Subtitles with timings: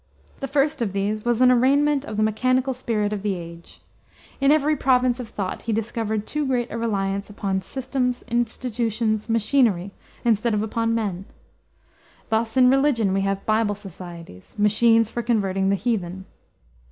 [0.39, 3.81] The first of these was an arraignment of the mechanical spirit of the age.
[4.39, 9.91] In every province of thought he discovered too great a reliance upon systems, institutions, machinery,
[10.25, 11.25] instead of upon men.
[12.29, 16.25] Thus, in religion, we have Bible Societies, "machines for converting the heathen."